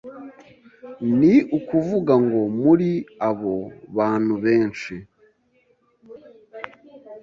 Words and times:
ni 1.19 1.35
ukuvuga 1.57 2.13
ngo 2.25 2.41
muri 2.61 2.89
abo 3.29 3.55
bantu 3.95 4.33
benshi, 4.43 4.93